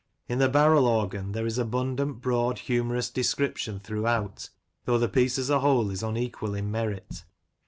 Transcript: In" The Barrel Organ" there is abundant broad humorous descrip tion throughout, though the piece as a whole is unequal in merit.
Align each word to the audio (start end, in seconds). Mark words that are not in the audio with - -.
In" 0.27 0.39
The 0.39 0.49
Barrel 0.49 0.87
Organ" 0.87 1.31
there 1.33 1.45
is 1.45 1.59
abundant 1.59 2.21
broad 2.21 2.57
humorous 2.57 3.11
descrip 3.11 3.57
tion 3.57 3.79
throughout, 3.79 4.49
though 4.85 4.97
the 4.97 5.07
piece 5.07 5.37
as 5.37 5.51
a 5.51 5.59
whole 5.59 5.91
is 5.91 6.01
unequal 6.01 6.55
in 6.55 6.71
merit. 6.71 7.23